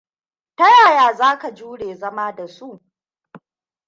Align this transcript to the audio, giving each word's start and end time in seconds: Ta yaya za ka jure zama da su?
Ta 0.57 0.69
yaya 0.69 1.13
za 1.13 1.37
ka 1.39 1.51
jure 1.53 1.95
zama 1.95 2.31
da 2.31 2.47
su? 2.47 2.81